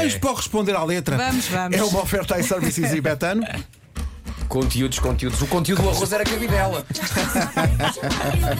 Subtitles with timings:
[0.00, 1.16] Vamos para o responder à letra.
[1.16, 1.76] Vamos, vamos.
[1.76, 3.46] É uma oferta a Services e Betano.
[4.48, 5.42] Conteúdos, conteúdos.
[5.42, 6.84] O conteúdo do arroz era cabidela.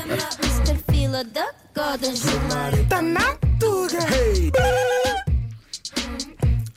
[0.04, 0.79] Mr.
[0.90, 2.72] Fila da Goda Gilmar.
[4.12, 4.53] Hey.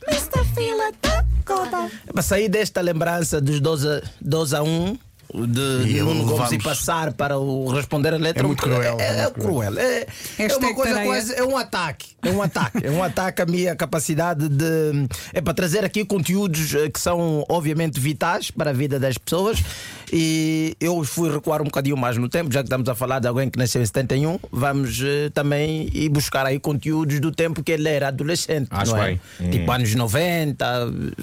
[0.07, 0.45] Mr.
[0.55, 1.91] Fila da Goda.
[2.11, 4.97] Para sair desta lembrança dos 12, 12 a 1
[5.33, 9.03] de E Nuno Gomes e passar para o responder a letra É muito cruel, É,
[9.03, 9.79] é é cruel.
[9.79, 10.07] É,
[10.37, 11.33] é uma coisa quase.
[11.35, 12.07] É um ataque.
[12.21, 12.85] É um ataque.
[12.85, 15.07] É um ataque à minha capacidade de.
[15.33, 19.63] É para trazer aqui conteúdos eh, que são, obviamente, vitais para a vida das pessoas.
[20.11, 23.27] E eu fui recuar um bocadinho mais no tempo, já que estamos a falar de
[23.27, 24.39] alguém que nasceu em 71.
[24.51, 28.67] Vamos eh, também ir buscar aí conteúdos do tempo que ele era adolescente.
[28.71, 29.19] Acho não é?
[29.39, 29.49] bem.
[29.51, 30.65] Tipo anos 90,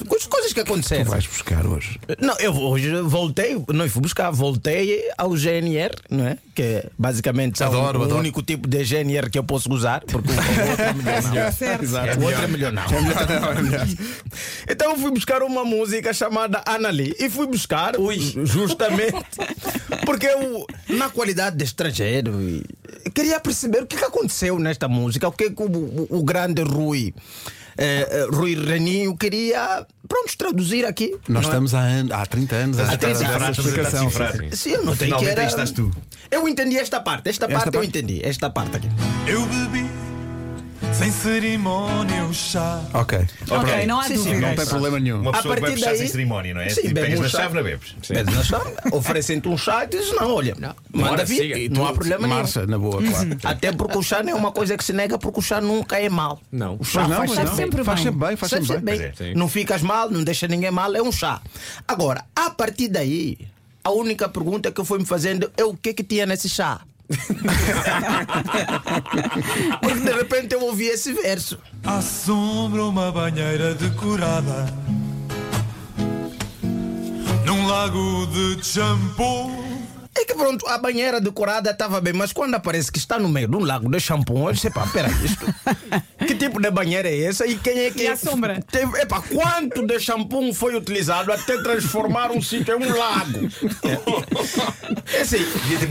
[0.08, 1.04] coisas- coisas que aconteceram.
[1.10, 1.98] Vais buscar hoje.
[2.20, 6.38] Não, eu hoje voltei, não fui buscar, voltei ao GNR, não é?
[6.54, 8.20] Que é basicamente Adoro, o adoro.
[8.20, 11.52] único tipo de GNR que eu posso usar, porque o outro é melhor não.
[11.52, 12.20] Certo.
[12.20, 12.82] O outro é melhor não.
[14.68, 17.94] Então eu fui buscar uma música chamada Anali e fui buscar
[18.84, 22.32] justamente porque eu, na qualidade de estrangeiro,
[23.14, 26.62] queria perceber o que, que aconteceu nesta música, o que, que o, o- o grande
[26.62, 27.14] Rui.
[27.78, 31.16] eh, eh, Rui Reninho queria, pronto, traduzir aqui.
[31.28, 31.48] Nós é?
[31.48, 33.58] estamos há, an- há 30 anos a Há espera 30 dessa anos.
[33.58, 34.10] explicação.
[34.52, 35.44] Sim, eu notei que era.
[35.44, 35.90] estás tu.
[36.30, 37.88] Eu entendi esta parte, esta, Esta parte, eu parte?
[37.88, 38.88] entendi, esta parte aqui.
[39.26, 39.86] Eu bebi
[40.92, 42.82] sem cerimónia o chá.
[42.92, 43.18] Ok.
[43.50, 44.38] Ok, não há Sim.
[44.40, 45.20] Não tem problema nenhum.
[45.20, 46.68] Uma A pessoa que vai partir puxar daí- sem cerimónia, não é?
[46.68, 47.38] Sim, Tipo, bebe pegas um na chá.
[47.38, 47.94] chave, não bebes.
[48.06, 50.76] Pedes na chave, oferecem-te um chá e dizes: não, olha, manda
[51.10, 51.58] Bora, vir, siga.
[51.58, 52.38] e não há problema nenhum.
[52.40, 53.28] Marcha, na boa, claro.
[53.44, 55.98] Até porque o chá não é uma coisa que se nega, porque o chá nunca
[55.98, 56.40] é mal.
[56.52, 56.76] Não.
[56.78, 57.56] O chá não, faz pois não.
[57.56, 58.12] sempre Faz bem.
[58.12, 58.98] sempre bem, faz sempre bem.
[58.98, 59.12] bem.
[59.16, 59.34] Pois é.
[59.34, 61.40] Não ficas mal, não deixa ninguém mal, é um chá.
[61.88, 63.38] Agora, a partir daí,
[63.82, 66.80] a única pergunta que eu fui me fazendo é o que que tinha nesse chá.
[69.80, 71.58] Porque de repente eu ouvi esse verso.
[71.84, 74.66] À sombra uma banheira decorada
[77.44, 79.59] Num lago de shampoo
[80.40, 83.64] pronto, a banheira decorada estava bem, mas quando aparece que está no meio de um
[83.64, 85.46] lago de shampoo, eu disse, pá, peraí, isto.
[86.26, 87.46] Que tipo de banheira é essa?
[87.46, 88.02] E quem é que.
[88.02, 88.62] E a sombra?
[88.70, 93.48] Teve, epá, quanto de shampoo foi utilizado até transformar um sítio em um lago?
[95.12, 95.44] É assim.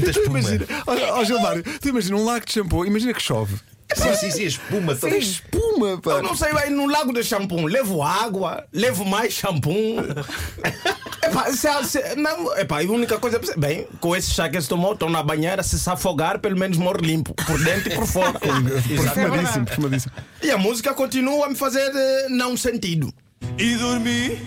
[0.03, 0.39] Tu espuma.
[0.39, 3.55] imagina, olha, ó Gilmário, tu imagina um lago de shampoo, imagina que chove.
[3.95, 4.95] Sim, sim, sim, espuma.
[4.95, 6.11] Tem espuma, pá.
[6.11, 9.73] Eu não sei, vai no lago de shampoo, levo água, levo mais shampoo.
[11.29, 13.39] Epá, se, se, não, epá, a única coisa.
[13.57, 16.77] Bem, com esse chá que se tomou, estão na banheira, se se afogar, pelo menos
[16.77, 18.39] morre limpo, por dentro e por fora.
[18.39, 20.13] Perfumadíssimo, perfumadíssimo.
[20.41, 23.13] E a música continua a me fazer eh, não sentido.
[23.57, 24.41] E dormi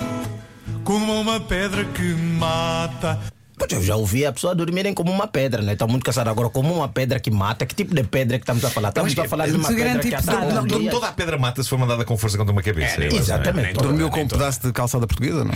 [0.84, 3.18] como uma pedra que mata
[3.68, 5.72] Pois eu já ouvi a pessoa dormirem como uma pedra, né?
[5.72, 7.64] Estão muito cansados agora, como uma pedra que mata.
[7.66, 8.88] Que tipo de pedra que estamos a falar?
[8.88, 11.62] Estamos a falar de uma de pedra que tipo ataca de- toda a pedra mata
[11.62, 13.02] se for mandada com força contra uma cabeça.
[13.02, 13.70] É, acho, exatamente.
[13.70, 13.72] é?
[13.74, 15.52] Dormiu com um pedaço de calçada portuguesa, não?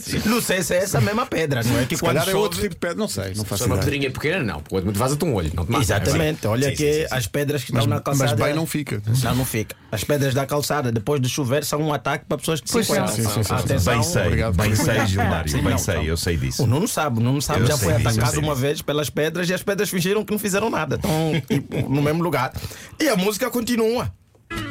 [0.00, 1.84] Se Não sei se é essa mesma pedra, não é?
[1.86, 4.42] Que quando calhar é outro tipo de pedra, não sei, não faço uma pedrinha pequena,
[4.42, 4.60] não.
[4.60, 5.50] Porque muito vaza-te um olho.
[5.54, 5.84] Não te mata.
[5.84, 7.14] Exatamente, olha Sim, que sim, sim, sim.
[7.14, 8.44] as pedras que Mas, estão na mas calçada.
[8.44, 9.02] bem não fica.
[9.24, 9.76] Não, não fica.
[9.92, 12.92] As pedras da calçada, depois de chover, são um ataque para pessoas que Pois se
[12.92, 13.14] encontram.
[13.16, 13.24] são.
[13.24, 13.54] Sim, sim, sim, sim.
[13.54, 13.94] Atenção.
[13.94, 15.62] Bem sei, bem sei, Gilmário.
[15.62, 16.62] Bem sei, eu sei disso.
[16.80, 18.80] O Nuno sabe, o Nuno sabe, Eu já sei foi eu atacado sei uma vez
[18.80, 20.96] pelas pedras e as pedras fingiram que não fizeram nada.
[20.96, 22.52] Estão tipo, no mesmo lugar.
[22.98, 24.10] E a música continua.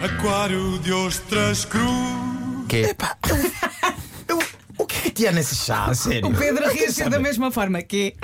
[0.03, 1.85] Aquário de ostras cru
[2.71, 4.43] Epá, eu, eu-
[4.77, 6.27] o que é que tinha nesse chá, a sério?
[6.27, 8.15] O Pedro reagiu da mesma forma que.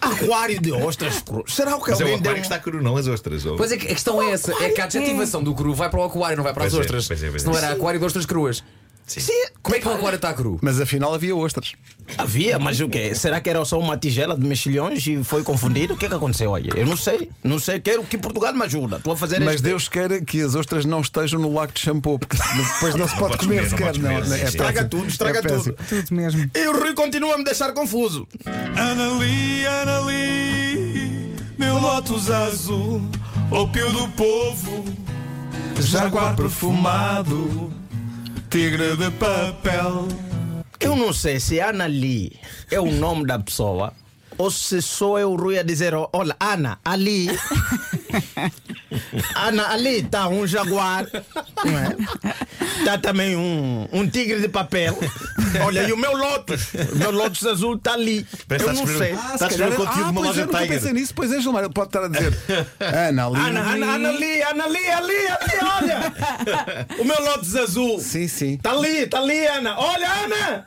[0.00, 1.52] Aquário de ostras cruas.
[1.52, 3.44] Será que Mas é o alguém deu aquário que está cru, não as ostras.
[3.46, 5.88] ou- Pois é que a questão é essa: é que a adjetivação do cru vai
[5.90, 7.06] para o aquário, não vai para as Pois é, ostras.
[7.08, 7.44] pois é, pois é.
[7.44, 8.62] Se não era aquário de ostras cruas.
[9.08, 9.32] Sim,
[9.62, 10.58] Como é que o aquário está cru?
[10.62, 11.72] Mas afinal havia ostras.
[12.18, 13.14] havia, mas o quê?
[13.14, 15.94] Será que era só uma tigela de mexilhões e foi confundido?
[15.94, 16.68] O que é que aconteceu aí?
[16.76, 17.30] Eu não sei.
[17.42, 17.80] Não sei.
[17.80, 18.96] Quero que Portugal me ajuda.
[18.98, 21.80] Estou a fazer Mas este- Deus queira que as ostras não estejam no lago de
[21.80, 23.98] shampoo, porque depois não se pode podes comer não sequer.
[23.98, 24.44] Não, não, sim, é sim.
[24.44, 25.76] Estraga tudo, estraga É tudo.
[25.88, 26.50] Tudo mesmo.
[26.54, 28.28] E o Rui continua a me deixar confuso.
[28.76, 33.02] Anali, Anali Meu lótus azul
[33.50, 34.84] Ópio do povo
[35.80, 37.72] Jaguar perfumado
[38.50, 40.08] Tigre de papel
[40.80, 42.38] Eu não sei se Ana Lee
[42.70, 43.92] é o nome da pessoa
[44.38, 47.28] ou se sou eu o Rui a dizer: Olha, Ana, ali.
[49.34, 51.06] Ana, ali está um jaguar.
[51.64, 51.96] Não é?
[52.78, 54.98] Está também um, um tigre de papel.
[55.64, 56.68] Olha, e o meu Lotus.
[56.92, 58.26] O meu Lotus azul está ali.
[58.46, 58.94] Parece eu não sei.
[58.94, 60.68] escrever- estás a escrever o conteúdo de uma loja Tiger.
[60.68, 62.36] pensei nisso, pois é, Gilmar, pode estar a dizer
[62.80, 63.36] Ana ali.
[63.36, 66.14] Ana, Ana, Ana ali, Ana ali, ali, ali, olha!
[66.98, 67.98] O meu Lotus azul.
[68.00, 68.54] Sim, sim.
[68.54, 69.78] Está ali, está ali, Ana.
[69.78, 70.66] Olha, Ana!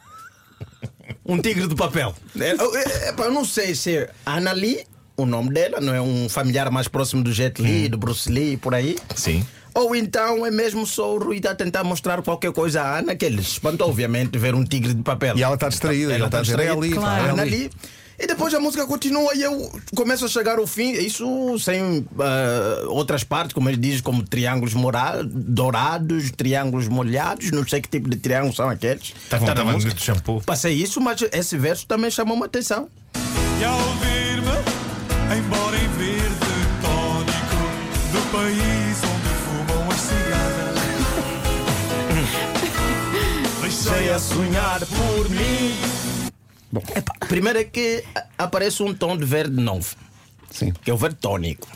[1.25, 2.13] Um tigre de papel.
[2.39, 4.85] É, eu, é, eu não sei se é Ana Lee,
[5.17, 8.57] o nome dela, não é um familiar mais próximo do Jet Li, do Bruce Lee,
[8.57, 8.97] por aí.
[9.15, 9.45] Sim.
[9.73, 13.25] Ou então é mesmo só o Rui a tentar mostrar qualquer coisa à Ana, que
[13.25, 15.37] ele se espantou, obviamente, ver um tigre de papel.
[15.37, 17.01] E ela está distraída, ela está ali, distraída.
[17.01, 17.55] pá, A é Ana ali.
[17.55, 17.71] ali.
[18.19, 22.83] E depois a música continua e eu começo a chegar ao fim, isso sem ah,
[22.89, 28.07] outras partes, como ele diz, como triângulos mora- dourados, triângulos molhados, não sei que tipo
[28.07, 29.13] de triângulos são aqueles.
[29.27, 29.95] Tá estavam música.
[29.95, 30.39] de shampoo.
[30.45, 32.87] Passei isso, mas esse verso também chamou-me a atenção.
[33.59, 36.35] E ao ver-me, embora em verde
[36.83, 37.61] tónico,
[38.11, 39.20] do país onde
[43.81, 45.75] deixei a sonhar por mim.
[46.95, 48.03] Epá, primeiro é que
[48.37, 49.95] aparece um tom de verde novo,
[50.51, 50.71] Sim.
[50.71, 51.67] que é o verde tônico.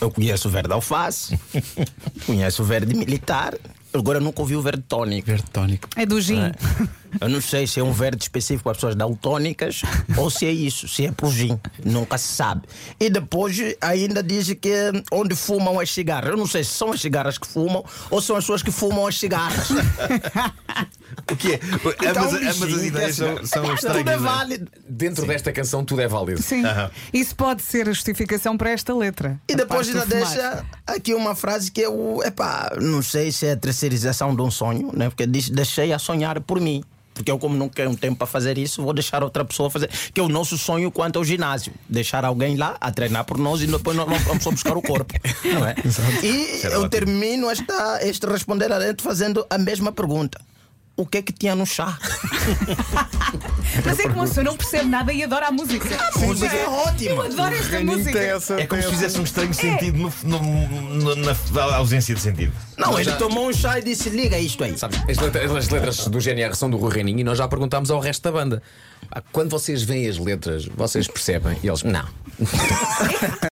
[0.00, 1.38] Eu conheço o verde alface,
[2.26, 3.54] conheço o verde militar,
[3.92, 5.28] agora nunca ouvi o verde tônico.
[5.28, 5.88] Verde tónico.
[5.94, 6.50] É do gin.
[7.20, 9.82] Eu não sei se é um verde específico para pessoas daltônicas
[10.16, 11.58] ou se é isso, se é pro gin.
[11.84, 12.62] Nunca se sabe.
[13.00, 16.30] E depois ainda diz que é onde fumam as cigarras.
[16.30, 19.06] Eu não sei se são as cigarras que fumam ou são as pessoas que fumam
[19.06, 19.68] as cigarras.
[21.30, 21.60] O que é?
[22.08, 24.04] Então, Ambas, ambas as ideias são, são Tudo é estranhas.
[24.04, 24.16] não é?
[24.18, 24.70] válido.
[24.88, 26.42] Dentro desta canção, tudo é válido.
[26.42, 26.62] Sim.
[27.12, 29.38] Isso pode ser a justificação para esta letra.
[29.48, 33.52] E A depois ainda deixa aqui uma frase que eu, epá, não sei se é
[33.52, 35.08] a terceirização de um sonho, né?
[35.08, 36.82] Porque diz: deixei a sonhar por mim.
[37.18, 39.90] Porque eu, como não tenho tempo para fazer isso, vou deixar outra pessoa fazer.
[40.14, 41.72] Que é o nosso sonho quanto ao ginásio.
[41.88, 45.12] Deixar alguém lá a treinar por nós e depois nós vamos só buscar o corpo.
[45.44, 45.74] Não é?
[46.22, 46.90] E era eu ótimo.
[46.90, 50.40] termino esta, este responder a dentro fazendo a mesma pergunta.
[50.98, 51.96] O que é que tinha no chá?
[53.86, 55.88] Mas é que uma pessoa não percebe nada e adora a música.
[55.96, 57.10] A música é ótima.
[57.10, 58.18] Eu adoro esta música.
[58.58, 61.36] É como se fizesse um estranho sentido no, no- no- na
[61.76, 62.52] ausência de sentido.
[62.76, 64.76] Não, ele já- tomou um chá e disse: liga isto aí.
[64.76, 67.92] Sabes, as letras, as letras do GNR são do Rui Reininho e nós já perguntámos
[67.92, 68.60] ao resto da banda.
[69.10, 71.56] Ah, Quando vocês veem as letras, vocês percebem?
[71.62, 72.04] E eles, não.